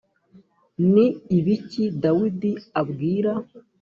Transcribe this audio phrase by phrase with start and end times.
[0.93, 1.05] ni
[1.37, 3.31] ibiki dawidi abwira